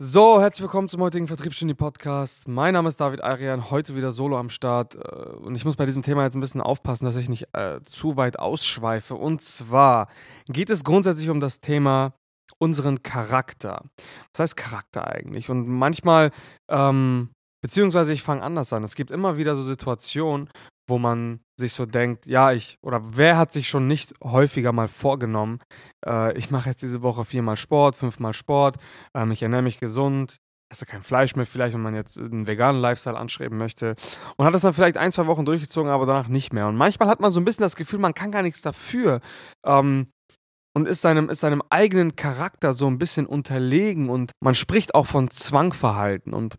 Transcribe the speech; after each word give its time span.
So, 0.00 0.40
herzlich 0.40 0.62
willkommen 0.62 0.88
zum 0.88 1.02
heutigen 1.02 1.26
Vertriebsgenie 1.26 1.74
Podcast. 1.74 2.46
Mein 2.46 2.74
Name 2.74 2.88
ist 2.88 3.00
David 3.00 3.24
Arian, 3.24 3.68
heute 3.68 3.96
wieder 3.96 4.12
solo 4.12 4.38
am 4.38 4.48
Start. 4.48 4.94
Äh, 4.94 4.98
und 4.98 5.56
ich 5.56 5.64
muss 5.64 5.74
bei 5.74 5.86
diesem 5.86 6.02
Thema 6.02 6.22
jetzt 6.22 6.36
ein 6.36 6.40
bisschen 6.40 6.60
aufpassen, 6.60 7.04
dass 7.04 7.16
ich 7.16 7.28
nicht 7.28 7.48
äh, 7.52 7.80
zu 7.82 8.16
weit 8.16 8.38
ausschweife. 8.38 9.16
Und 9.16 9.42
zwar 9.42 10.06
geht 10.46 10.70
es 10.70 10.84
grundsätzlich 10.84 11.30
um 11.30 11.40
das 11.40 11.58
Thema 11.58 12.14
unseren 12.58 13.02
Charakter. 13.02 13.82
Was 14.32 14.38
heißt 14.38 14.56
Charakter 14.56 15.08
eigentlich? 15.08 15.50
Und 15.50 15.66
manchmal, 15.66 16.30
ähm, 16.70 17.30
beziehungsweise 17.60 18.12
ich 18.12 18.22
fange 18.22 18.42
anders 18.42 18.72
an. 18.72 18.84
Es 18.84 18.94
gibt 18.94 19.10
immer 19.10 19.36
wieder 19.36 19.56
so 19.56 19.64
Situationen, 19.64 20.48
wo 20.86 21.00
man 21.00 21.40
sich 21.58 21.72
so 21.72 21.86
denkt, 21.86 22.26
ja, 22.26 22.52
ich, 22.52 22.78
oder 22.82 23.00
wer 23.16 23.36
hat 23.36 23.52
sich 23.52 23.68
schon 23.68 23.86
nicht 23.86 24.14
häufiger 24.22 24.72
mal 24.72 24.88
vorgenommen, 24.88 25.60
äh, 26.06 26.36
ich 26.38 26.50
mache 26.50 26.70
jetzt 26.70 26.82
diese 26.82 27.02
Woche 27.02 27.24
viermal 27.24 27.56
Sport, 27.56 27.96
fünfmal 27.96 28.32
Sport, 28.32 28.76
ähm, 29.14 29.30
ich 29.30 29.42
ernähre 29.42 29.62
mich 29.62 29.78
gesund, 29.80 30.38
esse 30.70 30.86
kein 30.86 31.02
Fleisch 31.02 31.34
mehr, 31.34 31.46
vielleicht, 31.46 31.74
wenn 31.74 31.82
man 31.82 31.94
jetzt 31.94 32.18
einen 32.18 32.46
veganen 32.46 32.80
Lifestyle 32.80 33.16
anstreben 33.16 33.58
möchte. 33.58 33.94
Und 34.36 34.46
hat 34.46 34.54
das 34.54 34.62
dann 34.62 34.74
vielleicht 34.74 34.98
ein, 34.98 35.12
zwei 35.12 35.26
Wochen 35.26 35.44
durchgezogen, 35.44 35.90
aber 35.90 36.06
danach 36.06 36.28
nicht 36.28 36.52
mehr. 36.52 36.68
Und 36.68 36.76
manchmal 36.76 37.08
hat 37.08 37.20
man 37.20 37.30
so 37.30 37.40
ein 37.40 37.44
bisschen 37.44 37.62
das 37.62 37.76
Gefühl, 37.76 37.98
man 37.98 38.14
kann 38.14 38.30
gar 38.30 38.42
nichts 38.42 38.62
dafür. 38.62 39.20
Ähm, 39.64 40.08
und 40.76 40.86
ist 40.86 41.00
seinem, 41.00 41.28
ist 41.28 41.40
seinem 41.40 41.62
eigenen 41.70 42.14
Charakter 42.14 42.72
so 42.72 42.86
ein 42.86 42.98
bisschen 42.98 43.26
unterlegen 43.26 44.10
und 44.10 44.32
man 44.40 44.54
spricht 44.54 44.94
auch 44.94 45.06
von 45.06 45.30
Zwangverhalten. 45.30 46.32
Und 46.34 46.56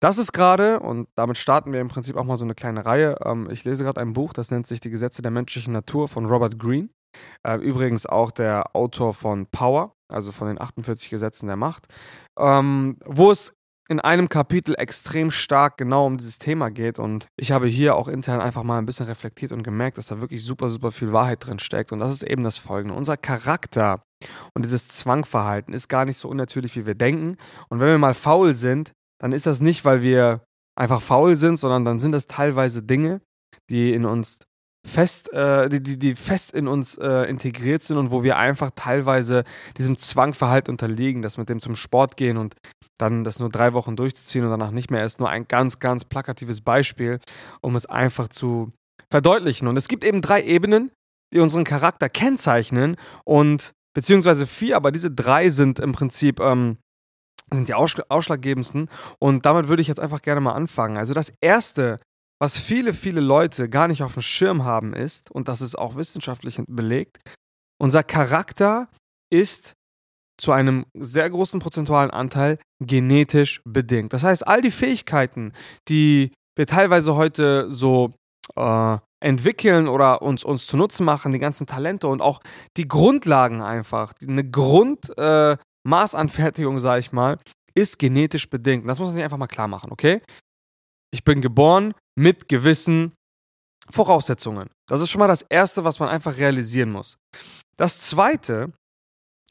das 0.00 0.18
ist 0.18 0.32
gerade, 0.32 0.80
und 0.80 1.08
damit 1.14 1.36
starten 1.36 1.72
wir 1.72 1.80
im 1.80 1.88
Prinzip 1.88 2.16
auch 2.16 2.24
mal 2.24 2.36
so 2.36 2.44
eine 2.44 2.54
kleine 2.54 2.84
Reihe. 2.84 3.16
Ähm, 3.24 3.48
ich 3.50 3.64
lese 3.64 3.84
gerade 3.84 4.00
ein 4.00 4.14
Buch, 4.14 4.32
das 4.32 4.50
nennt 4.50 4.66
sich 4.66 4.80
Die 4.80 4.90
Gesetze 4.90 5.22
der 5.22 5.30
menschlichen 5.30 5.72
Natur 5.72 6.08
von 6.08 6.26
Robert 6.26 6.58
Greene. 6.58 6.88
Äh, 7.42 7.56
übrigens 7.56 8.06
auch 8.06 8.30
der 8.30 8.74
Autor 8.74 9.14
von 9.14 9.46
Power, 9.46 9.94
also 10.08 10.32
von 10.32 10.48
den 10.48 10.60
48 10.60 11.10
Gesetzen 11.10 11.46
der 11.46 11.56
Macht, 11.56 11.86
ähm, 12.38 12.98
wo 13.04 13.30
es 13.30 13.52
in 13.88 13.98
einem 13.98 14.28
Kapitel 14.28 14.76
extrem 14.78 15.32
stark 15.32 15.76
genau 15.76 16.06
um 16.06 16.16
dieses 16.16 16.38
Thema 16.38 16.70
geht. 16.70 17.00
Und 17.00 17.26
ich 17.36 17.50
habe 17.50 17.66
hier 17.66 17.96
auch 17.96 18.06
intern 18.06 18.40
einfach 18.40 18.62
mal 18.62 18.78
ein 18.78 18.86
bisschen 18.86 19.06
reflektiert 19.06 19.50
und 19.50 19.64
gemerkt, 19.64 19.98
dass 19.98 20.06
da 20.06 20.20
wirklich 20.20 20.44
super, 20.44 20.68
super 20.68 20.92
viel 20.92 21.12
Wahrheit 21.12 21.44
drin 21.44 21.58
steckt. 21.58 21.90
Und 21.90 21.98
das 21.98 22.12
ist 22.12 22.22
eben 22.22 22.44
das 22.44 22.56
Folgende. 22.56 22.94
Unser 22.94 23.16
Charakter 23.16 24.04
und 24.54 24.64
dieses 24.64 24.86
Zwangverhalten 24.86 25.74
ist 25.74 25.88
gar 25.88 26.04
nicht 26.04 26.18
so 26.18 26.28
unnatürlich, 26.28 26.76
wie 26.76 26.86
wir 26.86 26.94
denken. 26.94 27.36
Und 27.68 27.80
wenn 27.80 27.88
wir 27.88 27.98
mal 27.98 28.14
faul 28.14 28.54
sind, 28.54 28.92
dann 29.20 29.32
ist 29.32 29.46
das 29.46 29.60
nicht, 29.60 29.84
weil 29.84 30.02
wir 30.02 30.42
einfach 30.78 31.02
faul 31.02 31.36
sind, 31.36 31.56
sondern 31.56 31.84
dann 31.84 31.98
sind 31.98 32.12
das 32.12 32.26
teilweise 32.26 32.82
Dinge, 32.82 33.20
die 33.68 33.92
in 33.92 34.04
uns 34.04 34.38
fest, 34.86 35.32
äh, 35.32 35.68
die, 35.68 35.82
die, 35.82 35.98
die 35.98 36.14
fest 36.14 36.52
in 36.52 36.66
uns 36.66 36.96
äh, 36.96 37.28
integriert 37.28 37.82
sind 37.82 37.98
und 37.98 38.10
wo 38.10 38.22
wir 38.22 38.38
einfach 38.38 38.70
teilweise 38.74 39.44
diesem 39.76 39.96
Zwangverhalten 39.98 40.72
unterliegen, 40.72 41.22
das 41.22 41.36
mit 41.36 41.48
dem 41.48 41.60
zum 41.60 41.76
Sport 41.76 42.16
gehen 42.16 42.38
und 42.38 42.54
dann 42.98 43.24
das 43.24 43.38
nur 43.38 43.50
drei 43.50 43.74
Wochen 43.74 43.96
durchzuziehen 43.96 44.44
und 44.44 44.50
danach 44.50 44.70
nicht 44.70 44.90
mehr 44.90 45.04
ist 45.04 45.20
nur 45.20 45.28
ein 45.28 45.46
ganz, 45.48 45.78
ganz 45.78 46.04
plakatives 46.04 46.60
Beispiel, 46.62 47.18
um 47.60 47.76
es 47.76 47.86
einfach 47.86 48.28
zu 48.28 48.72
verdeutlichen. 49.10 49.68
Und 49.68 49.76
es 49.76 49.88
gibt 49.88 50.04
eben 50.04 50.22
drei 50.22 50.42
Ebenen, 50.42 50.90
die 51.32 51.40
unseren 51.40 51.64
Charakter 51.64 52.08
kennzeichnen 52.08 52.96
und 53.24 53.72
beziehungsweise 53.94 54.46
vier, 54.46 54.76
aber 54.76 54.92
diese 54.92 55.10
drei 55.10 55.48
sind 55.48 55.78
im 55.78 55.92
Prinzip 55.92 56.40
ähm, 56.40 56.78
sind 57.52 57.68
die 57.68 57.74
ausschlaggebendsten. 57.74 58.88
Und 59.18 59.46
damit 59.46 59.68
würde 59.68 59.82
ich 59.82 59.88
jetzt 59.88 60.00
einfach 60.00 60.22
gerne 60.22 60.40
mal 60.40 60.52
anfangen. 60.52 60.96
Also 60.96 61.14
das 61.14 61.32
Erste, 61.40 61.98
was 62.40 62.58
viele, 62.58 62.94
viele 62.94 63.20
Leute 63.20 63.68
gar 63.68 63.88
nicht 63.88 64.02
auf 64.02 64.14
dem 64.14 64.22
Schirm 64.22 64.64
haben, 64.64 64.94
ist, 64.94 65.30
und 65.30 65.48
das 65.48 65.60
ist 65.60 65.78
auch 65.78 65.96
wissenschaftlich 65.96 66.60
belegt, 66.66 67.18
unser 67.80 68.02
Charakter 68.02 68.88
ist 69.32 69.74
zu 70.40 70.52
einem 70.52 70.86
sehr 70.94 71.28
großen 71.28 71.60
prozentualen 71.60 72.10
Anteil 72.10 72.58
genetisch 72.82 73.60
bedingt. 73.64 74.12
Das 74.12 74.22
heißt, 74.22 74.46
all 74.46 74.62
die 74.62 74.70
Fähigkeiten, 74.70 75.52
die 75.88 76.32
wir 76.56 76.66
teilweise 76.66 77.14
heute 77.14 77.70
so 77.70 78.10
äh, 78.56 78.98
entwickeln 79.22 79.86
oder 79.86 80.22
uns, 80.22 80.44
uns 80.44 80.66
zu 80.66 80.76
Nutzen 80.76 81.04
machen, 81.04 81.32
die 81.32 81.38
ganzen 81.38 81.66
Talente 81.66 82.08
und 82.08 82.22
auch 82.22 82.40
die 82.76 82.88
Grundlagen 82.88 83.62
einfach, 83.62 84.14
eine 84.26 84.48
Grund, 84.48 85.16
äh, 85.18 85.56
Maßanfertigung, 85.84 86.78
sage 86.78 87.00
ich 87.00 87.12
mal, 87.12 87.38
ist 87.74 87.98
genetisch 87.98 88.48
bedingt. 88.50 88.88
Das 88.88 88.98
muss 88.98 89.08
man 89.08 89.14
sich 89.14 89.24
einfach 89.24 89.36
mal 89.36 89.46
klar 89.46 89.68
machen, 89.68 89.92
okay? 89.92 90.22
Ich 91.12 91.24
bin 91.24 91.40
geboren 91.40 91.94
mit 92.16 92.48
gewissen 92.48 93.12
Voraussetzungen. 93.88 94.68
Das 94.88 95.00
ist 95.00 95.10
schon 95.10 95.20
mal 95.20 95.28
das 95.28 95.42
Erste, 95.42 95.84
was 95.84 95.98
man 95.98 96.08
einfach 96.08 96.36
realisieren 96.36 96.92
muss. 96.92 97.16
Das 97.76 98.00
Zweite, 98.00 98.72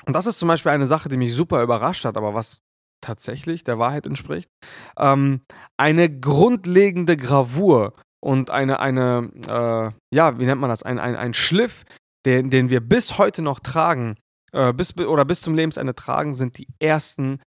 und 0.06 0.14
das 0.14 0.26
ist 0.26 0.40
zum 0.40 0.48
Beispiel 0.48 0.72
eine 0.72 0.86
Sache, 0.86 1.10
die 1.10 1.18
mich 1.18 1.34
super 1.34 1.62
überrascht 1.64 2.06
hat, 2.06 2.18
aber 2.18 2.34
was 2.34 2.60
tatsächlich 3.02 3.64
der 3.64 3.80
Wahrheit 3.80 4.06
entspricht, 4.06 4.50
ähm, 4.98 5.42
eine 5.78 6.10
grundlegende 6.10 7.18
Gravur 7.18 7.94
und 8.22 8.50
eine, 8.50 8.80
eine 8.80 9.32
äh, 9.48 10.16
ja, 10.16 10.40
wie 10.40 10.46
nennt 10.46 10.62
man 10.62 10.70
das, 10.70 10.84
ein, 10.84 11.00
ein, 11.00 11.16
ein 11.16 11.34
Schliff, 11.34 11.86
den, 12.26 12.50
den 12.50 12.70
wir 12.70 12.82
bis 12.82 13.18
heute 13.18 13.42
noch 13.42 13.60
tragen, 13.60 14.16
äh, 14.52 14.74
bis, 14.74 14.98
oder 14.98 15.26
bis 15.26 15.42
zum 15.42 15.56
Lebensende 15.56 15.96
tragen, 15.96 16.34
sind 16.34 16.58
die 16.58 16.68
ersten 16.80 17.40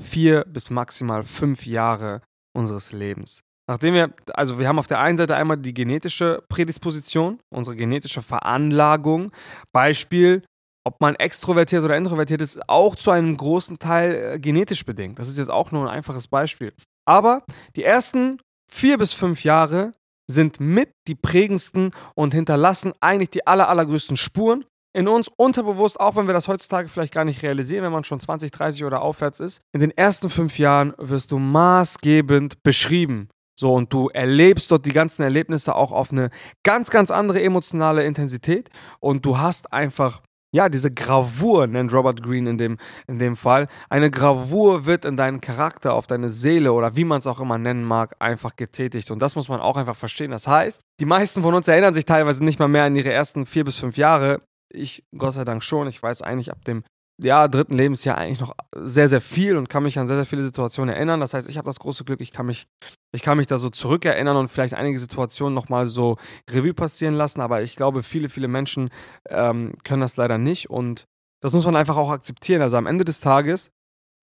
vier 0.00 0.44
bis 0.44 0.70
maximal 0.70 1.24
fünf 1.24 1.66
Jahre 1.66 2.22
unseres 2.56 2.92
Lebens. 2.92 3.42
Nachdem 3.68 3.94
wir, 3.94 4.12
also 4.34 4.58
wir 4.58 4.66
haben 4.66 4.80
auf 4.80 4.88
der 4.88 4.98
einen 4.98 5.16
Seite 5.16 5.36
einmal 5.36 5.56
die 5.56 5.74
genetische 5.74 6.42
Prädisposition, 6.48 7.38
unsere 7.50 7.76
genetische 7.76 8.20
Veranlagung. 8.20 9.30
Beispiel, 9.72 10.42
ob 10.84 11.00
man 11.00 11.14
extrovertiert 11.14 11.84
oder 11.84 11.96
introvertiert 11.96 12.40
ist, 12.40 12.68
auch 12.68 12.96
zu 12.96 13.12
einem 13.12 13.36
großen 13.36 13.78
Teil 13.78 14.14
äh, 14.14 14.38
genetisch 14.40 14.84
bedingt. 14.84 15.18
Das 15.18 15.28
ist 15.28 15.38
jetzt 15.38 15.50
auch 15.50 15.70
nur 15.70 15.82
ein 15.82 15.96
einfaches 15.96 16.26
Beispiel. 16.26 16.72
Aber 17.06 17.44
die 17.76 17.84
ersten 17.84 18.40
vier 18.70 18.98
bis 18.98 19.12
fünf 19.12 19.44
Jahre 19.44 19.92
sind 20.28 20.58
mit 20.58 20.90
die 21.06 21.14
prägendsten 21.14 21.92
und 22.14 22.34
hinterlassen 22.34 22.92
eigentlich 23.00 23.30
die 23.30 23.46
aller, 23.46 23.68
allergrößten 23.68 24.16
Spuren 24.16 24.64
in 24.92 25.08
uns 25.08 25.28
unterbewusst, 25.28 26.00
auch 26.00 26.16
wenn 26.16 26.26
wir 26.26 26.34
das 26.34 26.48
heutzutage 26.48 26.88
vielleicht 26.88 27.14
gar 27.14 27.24
nicht 27.24 27.42
realisieren, 27.42 27.84
wenn 27.84 27.92
man 27.92 28.04
schon 28.04 28.20
20, 28.20 28.50
30 28.50 28.84
oder 28.84 29.02
aufwärts 29.02 29.40
ist. 29.40 29.60
In 29.72 29.80
den 29.80 29.90
ersten 29.90 30.30
fünf 30.30 30.58
Jahren 30.58 30.94
wirst 30.98 31.30
du 31.32 31.38
maßgebend 31.38 32.62
beschrieben. 32.62 33.28
So, 33.60 33.74
und 33.74 33.92
du 33.92 34.08
erlebst 34.08 34.70
dort 34.70 34.86
die 34.86 34.92
ganzen 34.92 35.22
Erlebnisse 35.22 35.74
auch 35.74 35.92
auf 35.92 36.12
eine 36.12 36.30
ganz, 36.62 36.88
ganz 36.88 37.10
andere 37.10 37.42
emotionale 37.42 38.04
Intensität. 38.04 38.70
Und 39.00 39.26
du 39.26 39.36
hast 39.36 39.70
einfach, 39.70 40.22
ja, 40.50 40.70
diese 40.70 40.90
Gravur, 40.90 41.66
nennt 41.66 41.92
Robert 41.92 42.22
Greene 42.22 42.48
in 42.48 42.56
dem, 42.56 42.78
in 43.06 43.18
dem 43.18 43.36
Fall. 43.36 43.68
Eine 43.90 44.10
Gravur 44.10 44.86
wird 44.86 45.04
in 45.04 45.18
deinen 45.18 45.42
Charakter, 45.42 45.92
auf 45.92 46.06
deine 46.06 46.30
Seele 46.30 46.72
oder 46.72 46.96
wie 46.96 47.04
man 47.04 47.18
es 47.18 47.26
auch 47.26 47.38
immer 47.38 47.58
nennen 47.58 47.84
mag, 47.84 48.16
einfach 48.18 48.56
getätigt. 48.56 49.10
Und 49.10 49.20
das 49.20 49.36
muss 49.36 49.50
man 49.50 49.60
auch 49.60 49.76
einfach 49.76 49.96
verstehen. 49.96 50.30
Das 50.30 50.48
heißt, 50.48 50.80
die 50.98 51.04
meisten 51.04 51.42
von 51.42 51.52
uns 51.52 51.68
erinnern 51.68 51.92
sich 51.92 52.06
teilweise 52.06 52.42
nicht 52.42 52.58
mal 52.58 52.68
mehr 52.68 52.84
an 52.84 52.96
ihre 52.96 53.12
ersten 53.12 53.44
vier 53.44 53.64
bis 53.64 53.78
fünf 53.78 53.98
Jahre. 53.98 54.40
Ich 54.72 55.04
Gott 55.16 55.34
sei 55.34 55.44
Dank 55.44 55.62
schon. 55.62 55.88
Ich 55.88 56.02
weiß 56.02 56.22
eigentlich 56.22 56.50
ab 56.50 56.64
dem 56.64 56.84
ja, 57.22 57.48
dritten 57.48 57.74
Lebensjahr 57.74 58.16
eigentlich 58.16 58.40
noch 58.40 58.54
sehr, 58.74 59.08
sehr 59.08 59.20
viel 59.20 59.56
und 59.56 59.68
kann 59.68 59.82
mich 59.82 59.98
an 59.98 60.06
sehr, 60.06 60.16
sehr 60.16 60.26
viele 60.26 60.42
Situationen 60.42 60.94
erinnern. 60.94 61.20
Das 61.20 61.34
heißt, 61.34 61.48
ich 61.48 61.58
habe 61.58 61.66
das 61.66 61.78
große 61.78 62.04
Glück, 62.04 62.20
ich 62.20 62.32
kann 62.32 62.46
mich, 62.46 62.66
ich 63.12 63.22
kann 63.22 63.36
mich 63.36 63.46
da 63.46 63.58
so 63.58 63.68
zurückerinnern 63.68 64.36
und 64.36 64.48
vielleicht 64.48 64.74
einige 64.74 64.98
Situationen 64.98 65.54
nochmal 65.54 65.86
so 65.86 66.16
Revue 66.50 66.72
passieren 66.72 67.14
lassen. 67.14 67.40
Aber 67.40 67.62
ich 67.62 67.76
glaube, 67.76 68.02
viele, 68.02 68.28
viele 68.28 68.48
Menschen 68.48 68.90
ähm, 69.28 69.74
können 69.84 70.00
das 70.00 70.16
leider 70.16 70.38
nicht 70.38 70.70
und 70.70 71.04
das 71.42 71.52
muss 71.52 71.64
man 71.64 71.76
einfach 71.76 71.96
auch 71.96 72.10
akzeptieren. 72.10 72.62
Also 72.62 72.76
am 72.76 72.86
Ende 72.86 73.04
des 73.04 73.20
Tages 73.20 73.70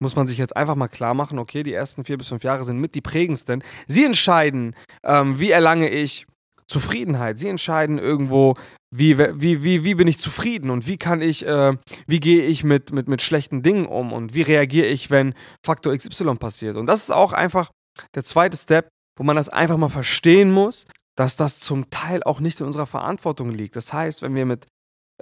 muss 0.00 0.16
man 0.16 0.28
sich 0.28 0.38
jetzt 0.38 0.56
einfach 0.56 0.76
mal 0.76 0.88
klar 0.88 1.14
machen, 1.14 1.38
okay, 1.38 1.62
die 1.62 1.72
ersten 1.72 2.04
vier 2.04 2.18
bis 2.18 2.28
fünf 2.28 2.44
Jahre 2.44 2.64
sind 2.64 2.78
mit 2.78 2.94
die 2.94 3.00
prägendsten. 3.00 3.64
Sie 3.86 4.04
entscheiden, 4.04 4.76
ähm, 5.02 5.40
wie 5.40 5.50
erlange 5.50 5.88
ich 5.88 6.26
Zufriedenheit. 6.68 7.38
Sie 7.38 7.48
entscheiden 7.48 7.98
irgendwo, 7.98 8.54
wie, 8.94 9.18
wie, 9.18 9.64
wie, 9.64 9.84
wie 9.84 9.94
bin 9.94 10.06
ich 10.06 10.18
zufrieden 10.18 10.70
und 10.70 10.86
wie 10.86 10.98
kann 10.98 11.20
ich, 11.20 11.46
äh, 11.46 11.76
wie 12.06 12.20
gehe 12.20 12.42
ich 12.42 12.62
mit, 12.62 12.92
mit, 12.92 13.08
mit 13.08 13.22
schlechten 13.22 13.62
Dingen 13.62 13.86
um 13.86 14.12
und 14.12 14.34
wie 14.34 14.42
reagiere 14.42 14.86
ich, 14.86 15.10
wenn 15.10 15.34
Faktor 15.64 15.96
XY 15.96 16.36
passiert. 16.36 16.76
Und 16.76 16.86
das 16.86 17.00
ist 17.00 17.10
auch 17.10 17.32
einfach 17.32 17.70
der 18.14 18.24
zweite 18.24 18.56
Step, 18.56 18.88
wo 19.18 19.24
man 19.24 19.36
das 19.36 19.48
einfach 19.48 19.78
mal 19.78 19.88
verstehen 19.88 20.52
muss, 20.52 20.86
dass 21.16 21.36
das 21.36 21.58
zum 21.58 21.90
Teil 21.90 22.22
auch 22.22 22.38
nicht 22.38 22.60
in 22.60 22.66
unserer 22.66 22.86
Verantwortung 22.86 23.50
liegt. 23.50 23.74
Das 23.74 23.92
heißt, 23.92 24.22
wenn 24.22 24.34
wir 24.34 24.46
mit 24.46 24.66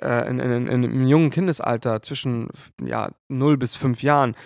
äh, 0.03 0.29
in, 0.29 0.39
in, 0.41 0.67
in, 0.67 0.69
einem 0.69 1.07
jungen 1.07 1.31
Kindesalter 1.31 2.03
zwischen 2.03 2.49
ja, 2.83 3.11
0 3.29 3.57
bis 3.57 3.77
5 3.77 4.03
Jahren 4.03 4.37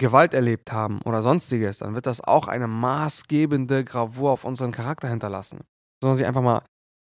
Gewalt 0.00 0.34
erlebt 0.34 0.72
haben 0.72 1.00
oder 1.02 1.20
sonstiges, 1.20 1.78
dann 1.78 1.94
wird 1.94 2.06
das 2.06 2.20
auch 2.20 2.48
eine 2.48 2.66
maßgebende 2.66 3.84
Gravur 3.84 4.30
auf 4.32 4.44
unseren 4.44 4.72
Charakter 4.72 5.08
hinterlassen 5.08 5.60
sondern 6.04 6.16
sich 6.16 6.26
einfach 6.26 6.42
mal, 6.42 6.62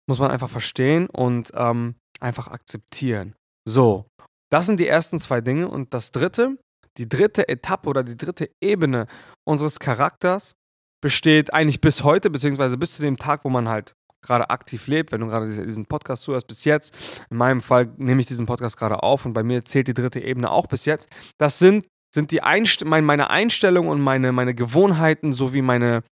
muss 0.09 0.19
man 0.19 0.31
einfach 0.31 0.49
verstehen 0.49 1.07
und 1.07 1.51
ähm, 1.55 1.95
einfach 2.19 2.47
akzeptieren. 2.47 3.35
So, 3.67 4.05
das 4.51 4.65
sind 4.65 4.79
die 4.79 4.87
ersten 4.87 5.19
zwei 5.19 5.41
Dinge. 5.41 5.67
Und 5.67 5.93
das 5.93 6.11
dritte, 6.11 6.57
die 6.97 7.09
dritte 7.09 7.47
Etappe 7.47 7.89
oder 7.89 8.03
die 8.03 8.17
dritte 8.17 8.49
Ebene 8.61 9.07
unseres 9.47 9.79
Charakters 9.79 10.53
besteht 11.01 11.53
eigentlich 11.53 11.81
bis 11.81 12.03
heute, 12.03 12.29
beziehungsweise 12.29 12.77
bis 12.77 12.95
zu 12.95 13.01
dem 13.01 13.17
Tag, 13.17 13.43
wo 13.43 13.49
man 13.49 13.69
halt 13.69 13.93
gerade 14.23 14.51
aktiv 14.51 14.85
lebt, 14.87 15.11
wenn 15.11 15.21
du 15.21 15.27
gerade 15.27 15.47
diesen 15.47 15.87
Podcast 15.87 16.23
zuhörst 16.23 16.47
bis 16.47 16.63
jetzt. 16.63 17.25
In 17.31 17.37
meinem 17.37 17.61
Fall 17.61 17.91
nehme 17.97 18.21
ich 18.21 18.27
diesen 18.27 18.45
Podcast 18.45 18.77
gerade 18.77 19.01
auf 19.01 19.25
und 19.25 19.33
bei 19.33 19.41
mir 19.41 19.65
zählt 19.65 19.87
die 19.87 19.95
dritte 19.95 20.19
Ebene 20.19 20.51
auch 20.51 20.67
bis 20.67 20.85
jetzt. 20.85 21.09
Das 21.39 21.57
sind 21.57 21.85
sind 22.13 22.31
die 22.31 22.43
Einst 22.43 22.83
mein, 22.85 23.05
meine 23.05 23.29
Einstellung 23.29 23.87
und 23.87 24.01
meine, 24.01 24.31
meine 24.31 24.53
Gewohnheiten 24.53 25.31
sowie 25.31 25.61
meine, 25.61 26.03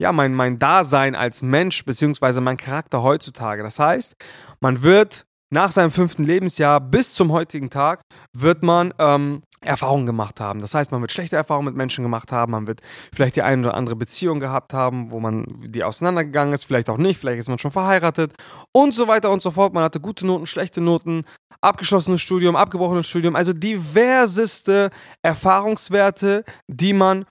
ja, 0.00 0.12
mein, 0.12 0.34
mein 0.34 0.58
Dasein 0.58 1.14
als 1.14 1.42
Mensch, 1.42 1.84
beziehungsweise 1.84 2.40
mein 2.40 2.56
Charakter 2.56 3.02
heutzutage. 3.02 3.62
Das 3.62 3.78
heißt, 3.78 4.14
man 4.60 4.82
wird 4.82 5.26
nach 5.50 5.72
seinem 5.72 5.90
fünften 5.90 6.24
Lebensjahr 6.24 6.80
bis 6.80 7.14
zum 7.14 7.32
heutigen 7.32 7.70
Tag 7.70 8.02
wird 8.36 8.62
man 8.62 8.92
ähm, 8.98 9.42
Erfahrungen 9.62 10.06
gemacht 10.06 10.40
haben. 10.40 10.60
Das 10.60 10.74
heißt, 10.74 10.92
man 10.92 11.00
wird 11.00 11.10
schlechte 11.10 11.36
Erfahrungen 11.36 11.66
mit 11.66 11.74
Menschen 11.74 12.04
gemacht 12.04 12.32
haben, 12.32 12.52
man 12.52 12.66
wird 12.66 12.80
vielleicht 13.14 13.36
die 13.36 13.42
eine 13.42 13.62
oder 13.66 13.74
andere 13.74 13.96
Beziehung 13.96 14.40
gehabt 14.40 14.72
haben, 14.74 15.10
wo 15.10 15.20
man 15.20 15.46
die 15.60 15.82
auseinandergegangen 15.82 16.52
ist, 16.52 16.64
vielleicht 16.64 16.90
auch 16.90 16.98
nicht, 16.98 17.18
vielleicht 17.18 17.40
ist 17.40 17.48
man 17.48 17.58
schon 17.58 17.70
verheiratet 17.70 18.34
und 18.72 18.94
so 18.94 19.08
weiter 19.08 19.30
und 19.30 19.40
so 19.40 19.50
fort. 19.50 19.72
Man 19.72 19.82
hatte 19.82 20.00
gute 20.00 20.26
Noten, 20.26 20.46
schlechte 20.46 20.80
Noten, 20.80 21.24
abgeschlossenes 21.60 22.20
Studium, 22.20 22.54
abgebrochenes 22.54 23.06
Studium, 23.06 23.34
also 23.34 23.52
diverseste 23.52 24.90
Erfahrungswerte, 25.22 26.44
die 26.68 26.92
man 26.92 27.24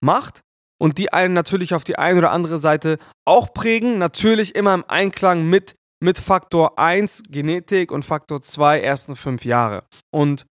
macht 0.00 0.43
und 0.78 0.98
die 0.98 1.12
einen 1.12 1.34
natürlich 1.34 1.74
auf 1.74 1.84
die 1.84 1.98
eine 1.98 2.18
oder 2.18 2.30
andere 2.32 2.58
Seite 2.58 2.98
auch 3.24 3.54
prägen, 3.54 3.98
natürlich 3.98 4.54
immer 4.54 4.74
im 4.74 4.84
Einklang 4.88 5.48
mit 5.48 5.74
mit 6.00 6.18
Faktor 6.18 6.78
1 6.78 7.22
Genetik 7.30 7.90
und 7.90 8.04
Faktor 8.04 8.42
2 8.42 8.80
ersten 8.80 9.16
fünf 9.16 9.44
Jahre. 9.44 9.84
Und 10.10 10.44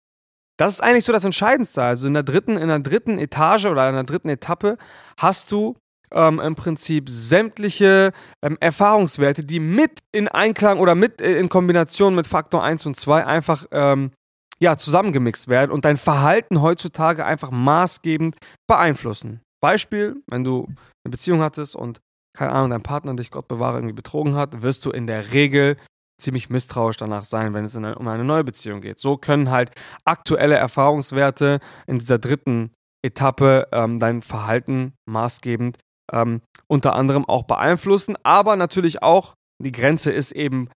das 0.57 0.75
ist 0.75 0.81
eigentlich 0.81 1.03
so 1.03 1.11
das 1.11 1.25
Entscheidendste. 1.25 1.83
Also 1.83 2.07
in 2.07 2.13
der 2.13 2.23
dritten, 2.23 2.57
in 2.57 2.69
der 2.69 2.79
dritten 2.79 3.19
Etage 3.19 3.65
oder 3.65 3.87
in 3.89 3.95
der 3.95 4.03
dritten 4.03 4.29
Etappe 4.29 4.77
hast 5.19 5.51
du 5.51 5.75
ähm, 6.13 6.39
im 6.39 6.55
Prinzip 6.55 7.09
sämtliche 7.09 8.11
ähm, 8.43 8.57
Erfahrungswerte, 8.59 9.43
die 9.43 9.59
mit 9.59 9.99
in 10.11 10.27
Einklang 10.27 10.79
oder 10.79 10.95
mit 10.95 11.21
äh, 11.21 11.37
in 11.37 11.49
Kombination 11.49 12.15
mit 12.15 12.27
Faktor 12.27 12.63
1 12.63 12.85
und 12.85 12.95
2 12.95 13.25
einfach 13.25 13.65
ähm, 13.71 14.11
ja, 14.59 14.77
zusammengemixt 14.77 15.47
werden 15.47 15.71
und 15.71 15.85
dein 15.85 15.97
Verhalten 15.97 16.61
heutzutage 16.61 17.25
einfach 17.25 17.49
maßgebend 17.49 18.35
beeinflussen. 18.67 19.41
Beispiel, 19.61 20.21
wenn 20.29 20.43
du 20.43 20.65
eine 21.03 21.11
Beziehung 21.11 21.41
hattest 21.41 21.75
und 21.75 22.01
keine 22.33 22.51
Ahnung, 22.51 22.69
dein 22.69 22.83
Partner 22.83 23.13
dich, 23.15 23.31
Gott 23.31 23.47
bewahre, 23.47 23.77
irgendwie 23.77 23.93
betrogen 23.93 24.35
hat, 24.35 24.61
wirst 24.61 24.85
du 24.85 24.91
in 24.91 25.07
der 25.07 25.31
Regel 25.33 25.77
ziemlich 26.21 26.49
misstrauisch 26.49 26.97
danach 26.97 27.23
sein, 27.23 27.53
wenn 27.53 27.65
es 27.65 27.75
eine, 27.75 27.95
um 27.95 28.07
eine 28.07 28.23
neue 28.23 28.43
Beziehung 28.43 28.81
geht. 28.81 28.99
So 28.99 29.17
können 29.17 29.49
halt 29.49 29.71
aktuelle 30.05 30.55
Erfahrungswerte 30.55 31.59
in 31.87 31.99
dieser 31.99 32.19
dritten 32.19 32.71
Etappe 33.03 33.67
ähm, 33.71 33.99
dein 33.99 34.21
Verhalten 34.21 34.93
maßgebend 35.05 35.77
ähm, 36.13 36.41
unter 36.67 36.95
anderem 36.95 37.25
auch 37.25 37.43
beeinflussen, 37.43 38.15
aber 38.23 38.55
natürlich 38.55 39.01
auch, 39.01 39.33
die 39.61 39.71
Grenze 39.71 40.11
ist 40.11 40.31
eben 40.31 40.69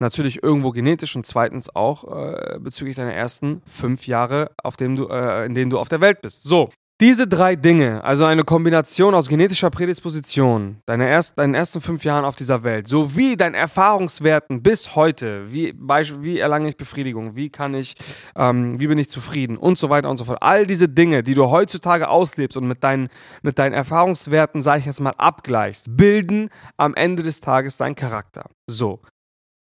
natürlich 0.00 0.42
irgendwo 0.42 0.70
genetisch 0.70 1.16
und 1.16 1.24
zweitens 1.24 1.74
auch 1.74 2.04
äh, 2.04 2.58
bezüglich 2.58 2.96
deiner 2.96 3.14
ersten 3.14 3.62
fünf 3.66 4.06
Jahre, 4.06 4.50
auf 4.62 4.76
dem 4.76 4.96
du, 4.96 5.08
äh, 5.08 5.46
in 5.46 5.54
denen 5.54 5.70
du 5.70 5.78
auf 5.78 5.88
der 5.88 6.00
Welt 6.00 6.20
bist. 6.20 6.42
So, 6.42 6.70
diese 7.02 7.26
drei 7.26 7.56
Dinge, 7.56 8.04
also 8.04 8.24
eine 8.26 8.44
Kombination 8.44 9.12
aus 9.16 9.28
genetischer 9.28 9.70
Prädisposition, 9.70 10.76
deine 10.86 11.08
erst, 11.08 11.36
deinen 11.36 11.52
ersten 11.52 11.80
fünf 11.80 12.04
Jahren 12.04 12.24
auf 12.24 12.36
dieser 12.36 12.62
Welt, 12.62 12.86
sowie 12.86 13.36
deinen 13.36 13.56
Erfahrungswerten 13.56 14.62
bis 14.62 14.94
heute, 14.94 15.52
wie, 15.52 15.74
wie 15.76 16.38
erlange 16.38 16.68
ich 16.68 16.76
Befriedigung, 16.76 17.34
wie 17.34 17.50
kann 17.50 17.74
ich, 17.74 17.96
ähm, 18.36 18.78
wie 18.78 18.86
bin 18.86 18.98
ich 18.98 19.08
zufrieden 19.08 19.56
und 19.56 19.78
so 19.78 19.90
weiter 19.90 20.08
und 20.10 20.16
so 20.16 20.24
fort. 20.24 20.38
All 20.42 20.64
diese 20.64 20.88
Dinge, 20.88 21.24
die 21.24 21.34
du 21.34 21.50
heutzutage 21.50 22.08
auslebst 22.08 22.56
und 22.56 22.68
mit 22.68 22.84
deinen, 22.84 23.08
mit 23.42 23.58
deinen 23.58 23.72
Erfahrungswerten, 23.72 24.62
sage 24.62 24.78
ich 24.78 24.86
jetzt 24.86 25.00
mal, 25.00 25.14
abgleichst, 25.16 25.96
bilden 25.96 26.50
am 26.76 26.94
Ende 26.94 27.24
des 27.24 27.40
Tages 27.40 27.78
deinen 27.78 27.96
Charakter. 27.96 28.48
So, 28.70 29.00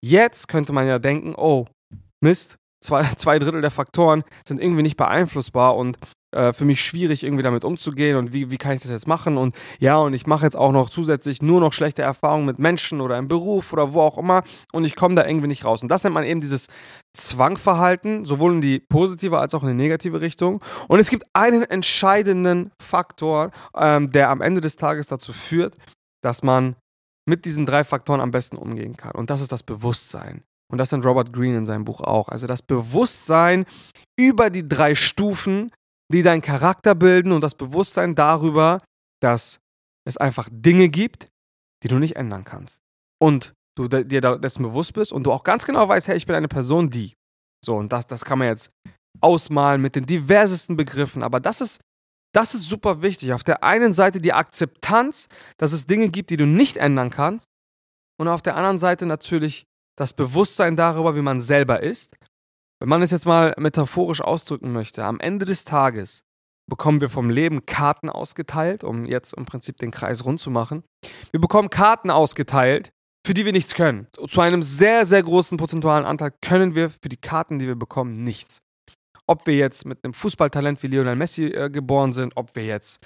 jetzt 0.06 0.48
könnte 0.48 0.74
man 0.74 0.88
ja 0.88 1.00
denken, 1.00 1.34
oh, 1.36 1.66
Mist, 2.24 2.60
zwei, 2.82 3.04
zwei 3.16 3.40
Drittel 3.40 3.62
der 3.62 3.72
Faktoren 3.72 4.24
sind 4.48 4.62
irgendwie 4.62 4.84
nicht 4.84 4.98
beeinflussbar 4.98 5.76
und 5.76 5.98
äh, 6.32 6.54
für 6.54 6.66
mich 6.66 6.82
schwierig, 6.84 7.24
irgendwie 7.24 7.44
damit 7.44 7.64
umzugehen 7.64 8.18
und 8.18 8.34
wie, 8.34 8.52
wie 8.52 8.58
kann 8.58 8.74
ich 8.74 8.82
das 8.82 8.92
jetzt 8.92 9.08
machen? 9.08 9.38
Und 9.38 9.56
ja, 9.80 9.98
und 9.98 10.14
ich 10.14 10.28
mache 10.28 10.46
jetzt 10.46 10.56
auch 10.56 10.72
noch 10.72 10.90
zusätzlich 10.90 11.42
nur 11.42 11.60
noch 11.60 11.74
schlechte 11.74 12.02
Erfahrungen 12.02 12.46
mit 12.46 12.60
Menschen 12.60 13.02
oder 13.02 13.18
im 13.18 13.28
Beruf 13.28 13.74
oder 13.74 13.94
wo 13.94 14.02
auch 14.02 14.18
immer 14.18 14.44
und 14.72 14.86
ich 14.86 14.96
komme 14.96 15.16
da 15.16 15.26
irgendwie 15.26 15.48
nicht 15.48 15.66
raus. 15.66 15.84
Und 15.84 15.90
das 15.90 16.04
nennt 16.04 16.14
man 16.14 16.24
eben 16.24 16.40
dieses 16.40 16.68
Zwangverhalten, 17.16 18.26
sowohl 18.26 18.54
in 18.54 18.62
die 18.62 18.80
positive 18.80 19.40
als 19.40 19.54
auch 19.54 19.64
in 19.64 19.70
die 19.70 19.76
negative 19.76 20.22
Richtung. 20.22 20.64
Und 20.88 21.00
es 21.00 21.10
gibt 21.10 21.26
einen 21.34 21.64
entscheidenden 21.64 22.72
Faktor, 22.82 23.52
ähm, 23.76 24.12
der 24.12 24.30
am 24.30 24.42
Ende 24.42 24.62
des 24.62 24.76
Tages 24.76 25.08
dazu 25.08 25.34
führt, 25.34 25.78
dass 26.24 26.44
man 26.44 26.76
mit 27.28 27.46
diesen 27.46 27.66
drei 27.66 27.84
Faktoren 27.84 28.22
am 28.22 28.32
besten 28.32 28.58
umgehen 28.58 28.98
kann. 28.98 29.12
Und 29.14 29.30
das 29.30 29.42
ist 29.42 29.52
das 29.52 29.64
Bewusstsein. 29.64 30.44
Und 30.72 30.78
das 30.78 30.92
nennt 30.92 31.06
Robert 31.06 31.34
Greene 31.34 31.58
in 31.58 31.66
seinem 31.66 31.84
Buch 31.84 32.00
auch. 32.00 32.30
Also 32.30 32.48
das 32.48 32.62
Bewusstsein 32.62 33.66
über 34.18 34.50
die 34.50 34.68
drei 34.68 34.96
Stufen, 34.96 35.72
die 36.12 36.24
deinen 36.24 36.42
Charakter 36.42 36.96
bilden 36.96 37.32
und 37.32 37.42
das 37.42 37.56
Bewusstsein 37.56 38.16
darüber, 38.16 38.82
dass 39.22 39.60
es 40.06 40.18
einfach 40.18 40.50
Dinge 40.52 40.90
gibt, 40.90 41.28
die 41.84 41.88
du 41.88 41.98
nicht 41.98 42.16
ändern 42.16 42.44
kannst. 42.44 42.80
Und 43.20 43.54
du 43.78 43.88
dir 43.88 44.22
dessen 44.22 44.64
bewusst 44.64 44.94
bist 44.94 45.12
und 45.14 45.24
du 45.24 45.32
auch 45.32 45.44
ganz 45.44 45.66
genau 45.66 45.88
weißt, 45.88 46.08
hey, 46.08 46.18
ich 46.18 46.26
bin 46.26 46.36
eine 46.36 46.48
Person, 46.48 46.90
die. 46.90 47.14
So, 47.64 47.76
und 47.76 47.92
das, 47.92 48.08
das 48.08 48.26
kann 48.26 48.40
man 48.40 48.48
jetzt 48.48 48.72
ausmalen 49.22 49.82
mit 49.82 49.96
den 49.96 50.06
diversesten 50.06 50.76
Begriffen, 50.76 51.24
aber 51.24 51.40
das 51.40 51.62
ist, 51.62 51.80
das 52.34 52.56
ist 52.56 52.68
super 52.68 53.02
wichtig. 53.02 53.34
Auf 53.34 53.44
der 53.44 53.64
einen 53.64 53.94
Seite 53.94 54.20
die 54.20 54.34
Akzeptanz, 54.34 55.28
dass 55.58 55.74
es 55.74 55.86
Dinge 55.86 56.10
gibt, 56.10 56.30
die 56.30 56.38
du 56.38 56.46
nicht 56.46 56.78
ändern 56.78 57.10
kannst, 57.10 57.46
und 58.20 58.28
auf 58.28 58.42
der 58.44 58.56
anderen 58.56 58.78
Seite 58.78 59.08
natürlich 59.08 59.66
das 59.98 60.14
Bewusstsein 60.14 60.76
darüber, 60.76 61.16
wie 61.16 61.22
man 61.22 61.40
selber 61.40 61.82
ist 61.82 62.16
wenn 62.82 62.90
man 62.90 63.04
es 63.04 63.12
jetzt 63.12 63.28
mal 63.28 63.54
metaphorisch 63.60 64.22
ausdrücken 64.22 64.74
möchte, 64.74 65.06
am 65.06 65.20
Ende 65.20 65.46
des 65.46 65.66
Tages 65.66 66.24
bekommen 66.68 67.00
wir 67.00 67.10
vom 67.10 67.30
Leben 67.30 67.66
Karten 67.68 68.10
ausgeteilt, 68.10 68.84
um 68.84 69.06
jetzt 69.06 69.34
im 69.34 69.46
Prinzip 69.46 69.78
den 69.78 69.92
Kreis 69.92 70.26
rund 70.26 70.40
zu 70.40 70.50
machen. 70.50 70.84
Wir 71.30 71.40
bekommen 71.40 71.70
Karten 71.70 72.10
ausgeteilt, 72.10 72.90
für 73.26 73.36
die 73.36 73.46
wir 73.46 73.52
nichts 73.52 73.76
können. 73.76 74.08
Zu 74.28 74.42
einem 74.42 74.64
sehr, 74.64 75.06
sehr 75.06 75.22
großen 75.22 75.58
prozentualen 75.58 76.06
Anteil 76.06 76.34
können 76.42 76.74
wir 76.74 76.90
für 76.90 77.10
die 77.10 77.18
Karten, 77.18 77.60
die 77.60 77.68
wir 77.68 77.76
bekommen, 77.76 78.14
nichts. 78.14 78.58
Ob 79.28 79.46
wir 79.46 79.56
jetzt 79.56 79.86
mit 79.86 80.04
einem 80.04 80.16
Fußballtalent 80.16 80.82
wie 80.82 80.88
Lionel 80.88 81.16
Messi 81.16 81.46
äh, 81.46 81.70
geboren 81.70 82.14
sind, 82.14 82.34
ob 82.36 82.56
wir 82.56 82.66
jetzt, 82.66 83.00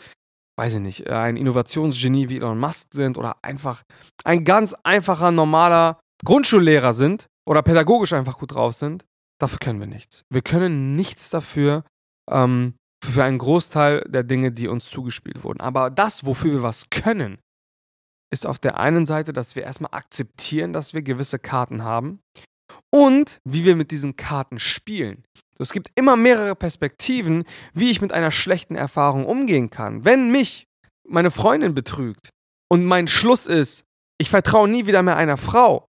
weiß 0.58 0.76
ich 0.76 0.80
nicht, 0.80 1.10
ein 1.10 1.36
Innovationsgenie 1.36 2.30
wie 2.30 2.38
Elon 2.38 2.60
Musk 2.60 2.94
sind 2.94 3.18
oder 3.18 3.44
einfach 3.44 3.84
ein 4.24 4.46
ganz 4.46 4.74
einfacher, 4.84 5.32
normaler 5.32 6.00
Grundschullehrer 6.24 6.94
sind 6.94 7.28
oder 7.46 7.62
pädagogisch 7.62 8.14
einfach 8.14 8.38
gut 8.38 8.54
drauf 8.54 8.74
sind, 8.74 9.04
Dafür 9.40 9.60
können 9.60 9.80
wir 9.80 9.88
nichts. 9.88 10.24
Wir 10.30 10.42
können 10.42 10.96
nichts 10.96 11.30
dafür, 11.30 11.84
ähm, 12.30 12.76
für 13.04 13.24
einen 13.24 13.38
Großteil 13.38 14.02
der 14.08 14.24
Dinge, 14.24 14.52
die 14.52 14.68
uns 14.68 14.90
zugespielt 14.90 15.44
wurden. 15.44 15.62
Aber 15.62 15.90
das, 15.90 16.26
wofür 16.26 16.54
wir 16.54 16.64
was 16.64 16.90
können, 16.90 17.38
ist 18.32 18.48
auf 18.48 18.60
der 18.60 18.80
einen 18.80 19.06
Seite, 19.06 19.34
dass 19.34 19.56
wir 19.56 19.64
erstmal 19.64 19.94
akzeptieren, 19.94 20.74
dass 20.74 20.94
wir 20.94 21.02
gewisse 21.02 21.40
Karten 21.40 21.84
haben 21.84 22.20
und 22.94 23.40
wie 23.44 23.66
wir 23.66 23.76
mit 23.76 23.92
diesen 23.92 24.16
Karten 24.16 24.60
spielen. 24.60 25.24
Es 25.58 25.72
gibt 25.72 25.90
immer 25.96 26.18
mehrere 26.18 26.56
Perspektiven, 26.56 27.46
wie 27.74 27.92
ich 27.92 28.02
mit 28.02 28.12
einer 28.12 28.32
schlechten 28.32 28.76
Erfahrung 28.76 29.26
umgehen 29.26 29.70
kann. 29.70 30.04
Wenn 30.04 30.32
mich 30.32 30.68
meine 31.08 31.32
Freundin 31.32 31.74
betrügt 31.74 32.30
und 32.70 32.84
mein 32.84 33.08
Schluss 33.08 33.46
ist, 33.46 33.86
ich 34.18 34.30
vertraue 34.30 34.68
nie 34.68 34.88
wieder 34.88 35.04
mehr 35.04 35.18
einer 35.18 35.38
Frau, 35.38 35.86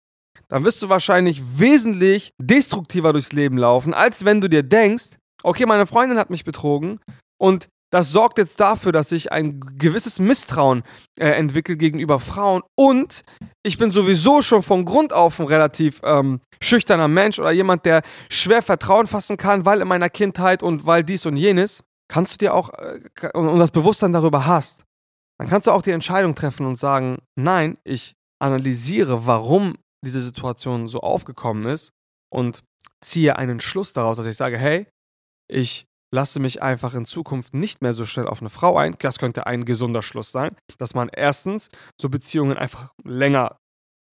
dann 0.51 0.65
wirst 0.65 0.81
du 0.83 0.89
wahrscheinlich 0.89 1.59
wesentlich 1.59 2.33
destruktiver 2.37 3.13
durchs 3.13 3.31
Leben 3.31 3.57
laufen, 3.57 3.93
als 3.93 4.25
wenn 4.25 4.41
du 4.41 4.49
dir 4.49 4.63
denkst, 4.63 5.11
okay, 5.43 5.65
meine 5.65 5.87
Freundin 5.87 6.19
hat 6.19 6.29
mich 6.29 6.43
betrogen 6.43 6.99
und 7.41 7.69
das 7.89 8.11
sorgt 8.11 8.37
jetzt 8.37 8.59
dafür, 8.59 8.91
dass 8.91 9.11
ich 9.11 9.31
ein 9.31 9.59
gewisses 9.77 10.19
Misstrauen 10.19 10.83
äh, 11.19 11.29
entwickle 11.29 11.77
gegenüber 11.77 12.19
Frauen 12.19 12.63
und 12.75 13.23
ich 13.63 13.77
bin 13.77 13.91
sowieso 13.91 14.41
schon 14.41 14.61
von 14.61 14.83
Grund 14.83 15.13
auf 15.13 15.39
ein 15.39 15.45
relativ 15.45 16.01
ähm, 16.03 16.41
schüchterner 16.61 17.07
Mensch 17.07 17.39
oder 17.39 17.51
jemand, 17.51 17.85
der 17.85 18.01
schwer 18.29 18.61
Vertrauen 18.61 19.07
fassen 19.07 19.37
kann, 19.37 19.65
weil 19.65 19.81
in 19.81 19.87
meiner 19.87 20.09
Kindheit 20.09 20.63
und 20.63 20.85
weil 20.85 21.03
dies 21.03 21.25
und 21.25 21.37
jenes, 21.37 21.83
kannst 22.09 22.33
du 22.33 22.37
dir 22.37 22.53
auch 22.53 22.71
äh, 22.73 23.29
und 23.33 23.57
das 23.57 23.71
Bewusstsein 23.71 24.11
darüber 24.11 24.45
hast, 24.45 24.83
dann 25.39 25.47
kannst 25.47 25.67
du 25.67 25.71
auch 25.71 25.81
die 25.81 25.91
Entscheidung 25.91 26.35
treffen 26.35 26.65
und 26.65 26.75
sagen, 26.75 27.19
nein, 27.35 27.77
ich 27.85 28.15
analysiere, 28.39 29.25
warum 29.25 29.75
diese 30.03 30.21
Situation 30.21 30.87
so 30.87 31.01
aufgekommen 31.01 31.65
ist 31.65 31.91
und 32.33 32.63
ziehe 33.03 33.37
einen 33.37 33.59
Schluss 33.59 33.93
daraus, 33.93 34.17
dass 34.17 34.25
ich 34.25 34.37
sage, 34.37 34.57
hey, 34.57 34.87
ich 35.49 35.85
lasse 36.13 36.39
mich 36.39 36.61
einfach 36.61 36.93
in 36.93 37.05
Zukunft 37.05 37.53
nicht 37.53 37.81
mehr 37.81 37.93
so 37.93 38.05
schnell 38.05 38.27
auf 38.27 38.41
eine 38.41 38.49
Frau 38.49 38.77
ein. 38.77 38.95
Das 38.99 39.17
könnte 39.17 39.47
ein 39.47 39.65
gesunder 39.65 40.01
Schluss 40.01 40.31
sein, 40.31 40.55
dass 40.77 40.93
man 40.93 41.09
erstens 41.09 41.69
so 41.99 42.09
Beziehungen 42.09 42.57
einfach 42.57 42.93
länger 43.03 43.57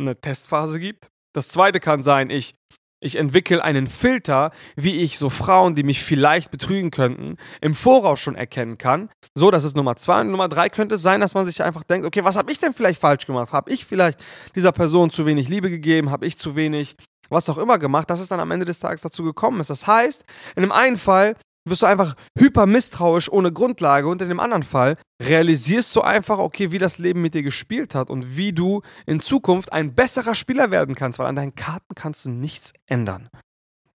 eine 0.00 0.20
Testphase 0.20 0.78
gibt. 0.78 1.08
Das 1.34 1.48
zweite 1.48 1.80
kann 1.80 2.02
sein, 2.02 2.30
ich 2.30 2.54
ich 3.00 3.16
entwickle 3.16 3.62
einen 3.62 3.86
Filter, 3.86 4.50
wie 4.76 5.00
ich 5.00 5.18
so 5.18 5.30
Frauen, 5.30 5.74
die 5.74 5.82
mich 5.82 6.02
vielleicht 6.02 6.50
betrügen 6.50 6.90
könnten, 6.90 7.36
im 7.60 7.74
Voraus 7.74 8.20
schon 8.20 8.34
erkennen 8.34 8.78
kann. 8.78 9.08
So, 9.34 9.50
das 9.50 9.64
ist 9.64 9.76
Nummer 9.76 9.96
zwei. 9.96 10.20
Und 10.22 10.30
Nummer 10.30 10.48
drei 10.48 10.68
könnte 10.68 10.96
es 10.96 11.02
sein, 11.02 11.20
dass 11.20 11.34
man 11.34 11.46
sich 11.46 11.62
einfach 11.62 11.84
denkt, 11.84 12.06
okay, 12.06 12.24
was 12.24 12.36
habe 12.36 12.50
ich 12.50 12.58
denn 12.58 12.74
vielleicht 12.74 13.00
falsch 13.00 13.26
gemacht? 13.26 13.52
Habe 13.52 13.70
ich 13.70 13.84
vielleicht 13.84 14.24
dieser 14.54 14.72
Person 14.72 15.10
zu 15.10 15.26
wenig 15.26 15.48
Liebe 15.48 15.70
gegeben? 15.70 16.10
Habe 16.10 16.26
ich 16.26 16.38
zu 16.38 16.56
wenig 16.56 16.96
was 17.30 17.48
auch 17.50 17.58
immer 17.58 17.78
gemacht, 17.78 18.08
dass 18.10 18.20
es 18.20 18.28
dann 18.28 18.40
am 18.40 18.50
Ende 18.50 18.64
des 18.64 18.78
Tages 18.78 19.02
dazu 19.02 19.22
gekommen 19.22 19.60
ist. 19.60 19.70
Das 19.70 19.86
heißt, 19.86 20.24
in 20.56 20.62
dem 20.62 20.72
einen 20.72 20.96
Fall 20.96 21.36
wirst 21.64 21.82
du 21.82 21.86
einfach 21.86 22.14
hyper 22.38 22.66
misstrauisch 22.66 23.30
ohne 23.30 23.52
Grundlage 23.52 24.08
und 24.08 24.22
in 24.22 24.28
dem 24.28 24.40
anderen 24.40 24.62
Fall 24.62 24.96
realisierst 25.22 25.94
du 25.96 26.00
einfach, 26.00 26.38
okay, 26.38 26.72
wie 26.72 26.78
das 26.78 26.98
Leben 26.98 27.20
mit 27.20 27.34
dir 27.34 27.42
gespielt 27.42 27.94
hat 27.94 28.10
und 28.10 28.36
wie 28.36 28.52
du 28.52 28.82
in 29.06 29.20
Zukunft 29.20 29.72
ein 29.72 29.94
besserer 29.94 30.34
Spieler 30.34 30.70
werden 30.70 30.94
kannst, 30.94 31.18
weil 31.18 31.26
an 31.26 31.36
deinen 31.36 31.54
Karten 31.54 31.94
kannst 31.94 32.24
du 32.24 32.30
nichts 32.30 32.72
ändern. 32.86 33.28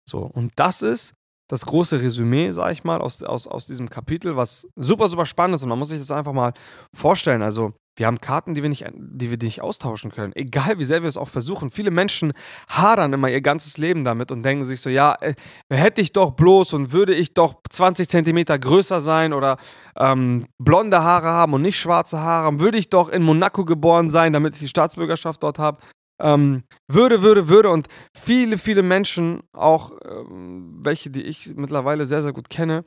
So, 0.09 0.19
und 0.21 0.53
das 0.57 0.83
ist 0.83 1.15
das 1.49 1.67
große 1.67 2.01
Resümee, 2.01 2.51
sag 2.53 2.73
ich 2.73 2.83
mal, 2.83 3.01
aus, 3.01 3.23
aus, 3.23 3.47
aus 3.47 3.67
diesem 3.67 3.91
Kapitel, 3.91 4.37
was 4.37 4.67
super, 4.75 5.09
super 5.09 5.27
spannend 5.27 5.57
ist 5.57 5.63
und 5.63 5.69
man 5.69 5.79
muss 5.79 5.91
sich 5.91 5.99
das 5.99 6.11
einfach 6.11 6.33
mal 6.33 6.55
vorstellen. 6.95 7.43
Also, 7.43 7.75
wir 7.97 8.07
haben 8.07 8.21
Karten, 8.21 8.55
die 8.55 8.63
wir 8.63 8.71
nicht, 8.71 8.87
die 8.95 9.31
wir 9.31 9.39
nicht 9.39 9.61
austauschen 9.61 10.11
können. 10.11 10.33
Egal 10.35 10.79
wie 10.79 10.85
sehr 10.85 11.03
wir 11.03 11.09
es 11.09 11.19
auch 11.19 11.29
versuchen. 11.29 11.71
Viele 11.71 11.91
Menschen 11.91 12.33
hadern 12.69 13.13
immer 13.13 13.29
ihr 13.29 13.43
ganzes 13.43 13.77
Leben 13.77 14.03
damit 14.03 14.31
und 14.31 14.43
denken 14.43 14.65
sich 14.65 14.81
so, 14.81 14.89
ja, 14.89 15.15
äh, 15.21 15.35
hätte 15.71 16.01
ich 16.01 16.13
doch 16.13 16.31
bloß 16.31 16.73
und 16.73 16.93
würde 16.93 17.15
ich 17.15 17.35
doch 17.35 17.57
20 17.71 18.09
Zentimeter 18.09 18.59
größer 18.59 19.01
sein 19.01 19.33
oder 19.33 19.59
ähm, 19.99 20.47
blonde 20.59 21.03
Haare 21.03 21.29
haben 21.29 21.53
und 21.53 21.63
nicht 21.63 21.79
schwarze 21.79 22.21
Haare 22.21 22.61
würde 22.61 22.79
ich 22.79 22.89
doch 22.89 23.09
in 23.09 23.23
Monaco 23.23 23.65
geboren 23.65 24.09
sein, 24.09 24.33
damit 24.33 24.55
ich 24.55 24.61
die 24.61 24.69
Staatsbürgerschaft 24.69 25.43
dort 25.43 25.59
habe. 25.59 25.79
Ähm, 26.21 26.63
würde, 26.91 27.23
würde, 27.23 27.49
würde. 27.49 27.71
Und 27.71 27.89
viele, 28.17 28.57
viele 28.57 28.83
Menschen, 28.83 29.41
auch 29.53 29.93
ähm, 30.05 30.79
welche, 30.83 31.11
die 31.11 31.23
ich 31.23 31.55
mittlerweile 31.57 32.07
sehr, 32.07 32.23
sehr 32.23 32.33
gut 32.33 32.49
kenne, 32.49 32.85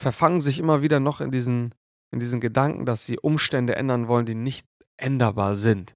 verfangen 0.00 0.40
sich 0.40 0.58
immer 0.58 0.82
wieder 0.82 1.00
noch 1.00 1.20
in 1.20 1.30
diesen 1.30 1.74
in 2.12 2.18
diesen 2.18 2.40
Gedanken, 2.40 2.86
dass 2.86 3.06
sie 3.06 3.18
Umstände 3.18 3.74
ändern 3.74 4.06
wollen, 4.06 4.26
die 4.26 4.34
nicht 4.34 4.66
änderbar 4.96 5.54
sind. 5.54 5.94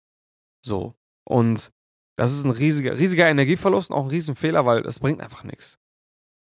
So. 0.65 0.95
Und 1.25 1.71
das 2.19 2.33
ist 2.33 2.45
ein 2.45 2.51
riesiger, 2.51 2.99
riesiger 2.99 3.29
Energieverlust 3.29 3.91
und 3.91 3.97
auch 3.97 4.05
ein 4.05 4.11
Riesenfehler, 4.11 4.65
weil 4.65 4.85
es 4.87 5.01
bringt 5.01 5.21
einfach 5.21 5.45
nichts. 5.45 5.79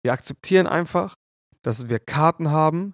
Wir 0.04 0.14
akzeptieren 0.14 0.68
einfach, 0.68 1.16
dass 1.64 1.90
wir 1.90 2.00
Karten 2.00 2.52
haben, 2.52 2.94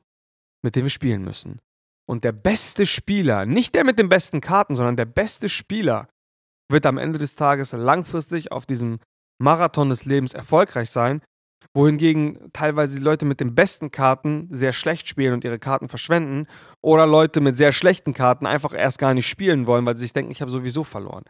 mit 0.63 0.75
denen 0.75 0.85
wir 0.85 0.91
spielen 0.91 1.23
müssen. 1.23 1.59
Und 2.07 2.23
der 2.23 2.31
beste 2.31 2.85
Spieler, 2.85 3.45
nicht 3.45 3.75
der 3.75 3.83
mit 3.83 3.99
den 3.99 4.09
besten 4.09 4.41
Karten, 4.41 4.75
sondern 4.75 4.95
der 4.95 5.05
beste 5.05 5.49
Spieler 5.49 6.07
wird 6.71 6.85
am 6.85 6.97
Ende 6.97 7.19
des 7.19 7.35
Tages 7.35 7.73
langfristig 7.73 8.51
auf 8.51 8.65
diesem 8.65 8.99
Marathon 9.41 9.89
des 9.89 10.05
Lebens 10.05 10.33
erfolgreich 10.33 10.89
sein, 10.89 11.21
wohingegen 11.73 12.51
teilweise 12.53 12.95
die 12.95 13.01
Leute 13.01 13.25
mit 13.25 13.39
den 13.39 13.55
besten 13.55 13.91
Karten 13.91 14.47
sehr 14.51 14.73
schlecht 14.73 15.07
spielen 15.07 15.33
und 15.33 15.43
ihre 15.43 15.59
Karten 15.59 15.89
verschwenden 15.89 16.47
oder 16.81 17.07
Leute 17.07 17.41
mit 17.41 17.55
sehr 17.55 17.71
schlechten 17.71 18.13
Karten 18.13 18.45
einfach 18.45 18.73
erst 18.73 18.99
gar 18.99 19.13
nicht 19.13 19.27
spielen 19.27 19.67
wollen, 19.67 19.85
weil 19.85 19.95
sie 19.95 20.01
sich 20.01 20.13
denken, 20.13 20.31
ich 20.31 20.41
habe 20.41 20.51
sowieso 20.51 20.83
verloren. 20.83 21.23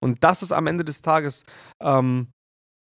Und 0.00 0.22
das 0.22 0.42
ist 0.42 0.52
am 0.52 0.66
Ende 0.66 0.84
des 0.84 1.02
Tages 1.02 1.44
ähm, 1.80 2.28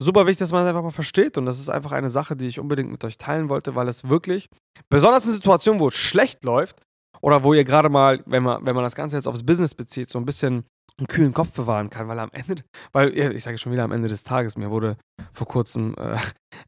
super 0.01 0.25
wichtig, 0.25 0.39
dass 0.39 0.51
man 0.51 0.63
das 0.63 0.69
einfach 0.69 0.83
mal 0.83 0.91
versteht 0.91 1.37
und 1.37 1.45
das 1.45 1.59
ist 1.59 1.69
einfach 1.69 1.91
eine 1.91 2.09
Sache, 2.09 2.35
die 2.35 2.47
ich 2.47 2.59
unbedingt 2.59 2.91
mit 2.91 3.03
euch 3.03 3.17
teilen 3.17 3.49
wollte, 3.49 3.75
weil 3.75 3.87
es 3.87 4.09
wirklich, 4.09 4.49
besonders 4.89 5.25
in 5.25 5.31
Situationen, 5.31 5.79
wo 5.79 5.87
es 5.87 5.95
schlecht 5.95 6.43
läuft 6.43 6.81
oder 7.21 7.43
wo 7.43 7.53
ihr 7.53 7.63
gerade 7.63 7.89
mal, 7.89 8.21
wenn 8.25 8.43
man, 8.43 8.65
wenn 8.65 8.75
man 8.75 8.83
das 8.83 8.95
Ganze 8.95 9.15
jetzt 9.15 9.27
aufs 9.27 9.45
Business 9.45 9.73
bezieht, 9.73 10.09
so 10.09 10.19
ein 10.19 10.25
bisschen 10.25 10.65
einen 10.97 11.07
kühlen 11.07 11.33
Kopf 11.33 11.51
bewahren 11.51 11.89
kann, 11.89 12.07
weil 12.07 12.19
am 12.19 12.29
Ende, 12.31 12.63
weil 12.91 13.17
ich 13.17 13.43
sage 13.43 13.57
schon 13.57 13.71
wieder 13.71 13.83
am 13.83 13.91
Ende 13.91 14.07
des 14.07 14.23
Tages, 14.23 14.57
mir 14.57 14.69
wurde 14.69 14.97
vor 15.33 15.47
kurzem 15.47 15.95
äh, 15.97 16.17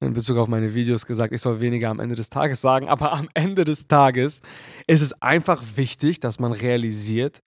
in 0.05 0.13
Bezug 0.13 0.37
auf 0.37 0.47
meine 0.47 0.73
Videos 0.73 1.05
gesagt, 1.05 1.33
ich 1.33 1.41
soll 1.41 1.61
weniger 1.61 1.89
am 1.89 1.99
Ende 1.99 2.15
des 2.15 2.29
Tages 2.29 2.59
sagen, 2.59 2.89
aber 2.89 3.13
am 3.13 3.29
Ende 3.33 3.63
des 3.63 3.87
Tages 3.87 4.41
ist 4.85 5.01
es 5.01 5.13
einfach 5.21 5.63
wichtig, 5.75 6.19
dass 6.19 6.39
man 6.39 6.51
realisiert, 6.51 7.41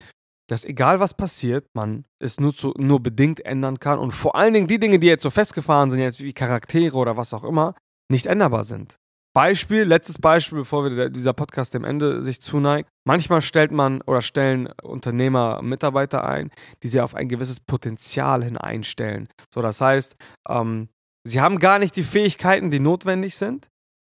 dass 0.48 0.64
egal 0.64 0.98
was 1.00 1.14
passiert, 1.14 1.66
man 1.74 2.04
es 2.18 2.40
nur, 2.40 2.54
zu, 2.54 2.74
nur 2.76 3.00
bedingt 3.00 3.44
ändern 3.44 3.78
kann. 3.78 3.98
Und 3.98 4.12
vor 4.12 4.34
allen 4.34 4.52
Dingen 4.52 4.66
die 4.66 4.80
Dinge, 4.80 4.98
die 4.98 5.06
jetzt 5.06 5.22
so 5.22 5.30
festgefahren 5.30 5.90
sind, 5.90 6.00
jetzt 6.00 6.20
wie 6.20 6.32
Charaktere 6.32 6.96
oder 6.96 7.16
was 7.16 7.32
auch 7.34 7.44
immer, 7.44 7.74
nicht 8.10 8.26
änderbar 8.26 8.64
sind. 8.64 8.98
Beispiel, 9.32 9.82
letztes 9.82 10.18
Beispiel, 10.18 10.58
bevor 10.58 10.84
wir 10.84 11.08
dieser 11.08 11.32
Podcast 11.32 11.74
dem 11.74 11.84
Ende 11.84 12.22
sich 12.22 12.40
zuneigt. 12.40 12.88
Manchmal 13.06 13.42
stellt 13.42 13.70
man 13.70 14.02
oder 14.02 14.22
stellen 14.22 14.68
Unternehmer 14.82 15.62
Mitarbeiter 15.62 16.24
ein, 16.24 16.50
die 16.82 16.88
sie 16.88 17.00
auf 17.00 17.14
ein 17.14 17.28
gewisses 17.28 17.60
Potenzial 17.60 18.42
hin 18.42 18.56
einstellen. 18.56 19.28
So, 19.54 19.62
das 19.62 19.80
heißt, 19.80 20.16
ähm, 20.48 20.88
sie 21.24 21.40
haben 21.40 21.58
gar 21.60 21.78
nicht 21.78 21.94
die 21.96 22.02
Fähigkeiten, 22.02 22.70
die 22.70 22.80
notwendig 22.80 23.36
sind, 23.36 23.68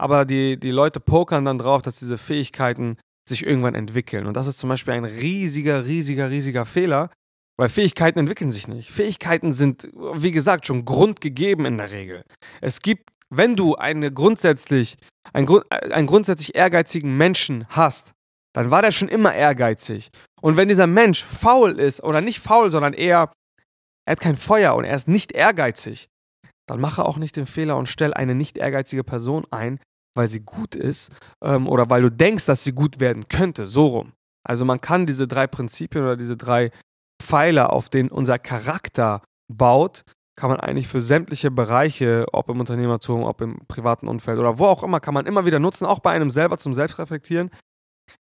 aber 0.00 0.25
die, 0.25 0.59
die 0.59 0.71
Leute 0.71 0.99
pokern 0.99 1.45
dann 1.45 1.59
drauf, 1.59 1.83
dass 1.83 1.99
diese 1.99 2.19
Fähigkeiten 2.19 2.97
sich 3.28 3.47
irgendwann 3.47 3.75
entwickeln. 3.75 4.26
Und 4.26 4.37
das 4.37 4.47
ist 4.47 4.59
zum 4.59 4.69
Beispiel 4.69 4.95
ein 4.95 5.04
riesiger, 5.04 5.85
riesiger, 5.85 6.31
riesiger 6.31 6.66
Fehler, 6.66 7.11
weil 7.59 7.69
Fähigkeiten 7.69 8.19
entwickeln 8.19 8.50
sich 8.50 8.66
nicht. 8.66 8.90
Fähigkeiten 8.90 9.52
sind, 9.52 9.88
wie 9.92 10.33
gesagt, 10.33 10.66
schon 10.66 10.85
grundgegeben 10.85 11.66
in 11.66 11.76
der 11.76 11.90
Regel. 11.90 12.25
Es 12.61 12.81
gibt 12.81 13.12
wenn 13.34 13.56
du 13.56 13.76
eine 13.76 14.12
grundsätzlich, 14.12 14.98
einen, 15.32 15.48
einen 15.70 16.06
grundsätzlich 16.06 16.54
ehrgeizigen 16.54 17.16
Menschen 17.16 17.66
hast, 17.68 18.12
dann 18.54 18.70
war 18.70 18.82
der 18.82 18.90
schon 18.90 19.08
immer 19.08 19.34
ehrgeizig. 19.34 20.10
Und 20.42 20.56
wenn 20.56 20.68
dieser 20.68 20.86
Mensch 20.86 21.24
faul 21.24 21.78
ist, 21.78 22.02
oder 22.02 22.20
nicht 22.20 22.40
faul, 22.40 22.70
sondern 22.70 22.92
eher, 22.92 23.32
er 24.06 24.12
hat 24.12 24.20
kein 24.20 24.36
Feuer 24.36 24.74
und 24.74 24.84
er 24.84 24.96
ist 24.96 25.08
nicht 25.08 25.32
ehrgeizig, 25.32 26.08
dann 26.68 26.80
mache 26.80 27.04
auch 27.04 27.16
nicht 27.16 27.36
den 27.36 27.46
Fehler 27.46 27.76
und 27.76 27.88
stell 27.88 28.12
eine 28.12 28.34
nicht 28.34 28.58
ehrgeizige 28.58 29.04
Person 29.04 29.46
ein, 29.50 29.80
weil 30.14 30.28
sie 30.28 30.40
gut 30.40 30.74
ist 30.74 31.10
ähm, 31.42 31.68
oder 31.68 31.88
weil 31.88 32.02
du 32.02 32.10
denkst, 32.10 32.44
dass 32.44 32.64
sie 32.64 32.72
gut 32.72 33.00
werden 33.00 33.28
könnte, 33.28 33.64
so 33.64 33.86
rum. 33.86 34.12
Also 34.44 34.64
man 34.64 34.80
kann 34.80 35.06
diese 35.06 35.26
drei 35.26 35.46
Prinzipien 35.46 36.04
oder 36.04 36.16
diese 36.16 36.36
drei 36.36 36.70
Pfeiler, 37.22 37.72
auf 37.72 37.88
denen 37.88 38.10
unser 38.10 38.38
Charakter 38.38 39.22
baut, 39.50 40.02
kann 40.36 40.50
man 40.50 40.60
eigentlich 40.60 40.88
für 40.88 41.00
sämtliche 41.00 41.50
Bereiche, 41.50 42.26
ob 42.32 42.48
im 42.48 42.60
Unternehmertum, 42.60 43.22
ob 43.22 43.40
im 43.40 43.58
privaten 43.68 44.08
Umfeld 44.08 44.38
oder 44.38 44.58
wo 44.58 44.66
auch 44.66 44.82
immer, 44.82 45.00
kann 45.00 45.14
man 45.14 45.26
immer 45.26 45.44
wieder 45.44 45.58
nutzen, 45.58 45.84
auch 45.84 46.00
bei 46.00 46.12
einem 46.12 46.30
selber 46.30 46.58
zum 46.58 46.72
Selbstreflektieren. 46.72 47.50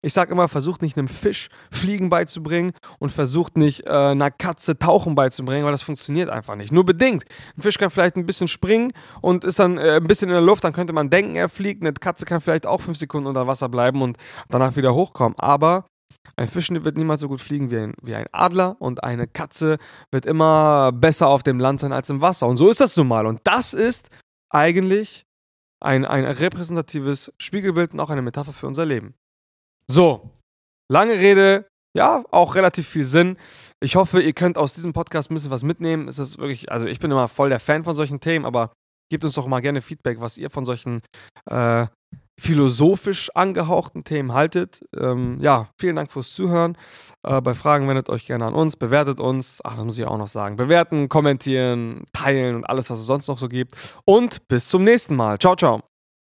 Ich 0.02 0.14
sage 0.14 0.32
immer, 0.32 0.48
versucht 0.48 0.82
nicht 0.82 0.98
einem 0.98 1.08
Fisch 1.08 1.50
Fliegen 1.72 2.10
beizubringen 2.10 2.72
und 3.00 3.12
versucht 3.12 3.58
nicht 3.58 3.86
äh, 3.88 3.90
einer 3.90 4.32
Katze 4.32 4.78
Tauchen 4.78 5.16
beizubringen, 5.16 5.66
weil 5.66 5.72
das 5.72 5.82
funktioniert 5.82 6.30
einfach 6.30 6.56
nicht. 6.56 6.72
Nur 6.72 6.86
bedingt. 6.86 7.26
Ein 7.58 7.62
Fisch 7.62 7.78
kann 7.78 7.90
vielleicht 7.90 8.16
ein 8.16 8.26
bisschen 8.26 8.48
springen 8.48 8.94
und 9.22 9.44
ist 9.44 9.60
dann 9.60 9.78
äh, 9.78 9.98
ein 9.98 10.08
bisschen 10.08 10.30
in 10.30 10.34
der 10.34 10.42
Luft, 10.42 10.64
dann 10.64 10.74
könnte 10.74 10.94
man 10.94 11.10
denken, 11.10 11.36
er 11.36 11.50
fliegt. 11.50 11.84
Eine 11.84 11.94
Katze 11.94 12.26
kann 12.26 12.42
vielleicht 12.42 12.66
auch 12.66 12.82
fünf 12.82 12.98
Sekunden 12.98 13.28
unter 13.28 13.48
Wasser 13.48 13.70
bleiben 13.70 14.02
und 14.02 14.18
danach 14.50 14.76
wieder 14.76 14.94
hochkommen. 14.94 15.38
Aber 15.38 15.86
ein 16.36 16.48
Fisch 16.48 16.70
wird 16.70 16.98
niemals 16.98 17.22
so 17.22 17.28
gut 17.28 17.42
fliegen 17.42 17.72
wie 17.72 17.78
ein, 17.78 17.94
wie 18.02 18.16
ein 18.16 18.28
Adler 18.32 18.76
und 18.80 19.04
eine 19.04 19.28
Katze 19.28 19.78
wird 20.12 20.26
immer 20.26 20.92
besser 20.92 21.28
auf 21.28 21.44
dem 21.44 21.60
Land 21.60 21.82
sein 21.82 21.94
als 21.94 22.10
im 22.10 22.22
Wasser. 22.22 22.48
Und 22.48 22.58
so 22.58 22.70
ist 22.70 22.82
das 22.82 22.96
nun 22.98 23.08
mal. 23.08 23.26
Und 23.26 23.42
das 23.44 23.74
ist 23.74 24.10
eigentlich 24.50 25.26
ein, 25.80 26.06
ein 26.06 26.26
repräsentatives 26.26 27.34
Spiegelbild 27.38 27.94
und 27.94 28.00
auch 28.00 28.10
eine 28.10 28.22
Metapher 28.22 28.54
für 28.54 28.68
unser 28.68 28.86
Leben. 28.86 29.16
So, 29.90 30.30
lange 30.92 31.14
Rede, 31.14 31.68
ja, 31.96 32.24
auch 32.32 32.56
relativ 32.56 32.88
viel 32.88 33.04
Sinn. 33.04 33.38
Ich 33.82 33.96
hoffe, 33.96 34.22
ihr 34.22 34.34
könnt 34.34 34.58
aus 34.58 34.74
diesem 34.74 34.94
Podcast 34.94 35.30
ein 35.30 35.34
bisschen 35.34 35.52
was 35.52 35.64
mitnehmen. 35.64 36.08
Es 36.08 36.20
ist 36.20 36.38
wirklich, 36.38 36.72
also 36.72 36.86
ich 36.86 37.00
bin 37.00 37.12
immer 37.12 37.28
voll 37.28 37.50
der 37.50 37.60
Fan 37.60 37.84
von 37.84 37.96
solchen 37.96 38.20
Themen, 38.20 38.46
aber 38.46 38.72
gebt 39.12 39.26
uns 39.26 39.34
doch 39.34 39.48
mal 39.48 39.60
gerne 39.60 39.82
Feedback, 39.82 40.22
was 40.22 40.38
ihr 40.38 40.50
von 40.50 40.66
solchen 40.66 41.02
äh, 41.50 41.88
philosophisch 42.42 43.30
angehauchten 43.36 44.04
Themen 44.04 44.34
haltet. 44.34 44.84
Ähm, 45.00 45.38
ja, 45.42 45.70
vielen 45.78 45.96
Dank 45.96 46.12
fürs 46.12 46.34
Zuhören. 46.34 46.76
Äh, 47.22 47.40
bei 47.40 47.54
Fragen 47.54 47.88
wendet 47.88 48.10
euch 48.10 48.26
gerne 48.26 48.46
an 48.46 48.56
uns, 48.56 48.76
bewertet 48.76 49.20
uns. 49.20 49.60
Ach, 49.64 49.76
das 49.76 49.86
muss 49.86 49.98
ich 50.00 50.06
auch 50.06 50.18
noch 50.18 50.28
sagen. 50.28 50.56
Bewerten, 50.56 51.08
kommentieren, 51.08 52.04
teilen 52.14 52.56
und 52.56 52.64
alles, 52.66 52.90
was 52.90 53.00
es 53.00 53.06
sonst 53.06 53.28
noch 53.28 53.38
so 53.38 53.48
gibt. 53.48 53.74
Und 54.06 54.48
bis 54.48 54.70
zum 54.70 54.84
nächsten 54.84 55.16
Mal. 55.16 55.38
Ciao, 55.38 55.56
ciao. 55.56 55.91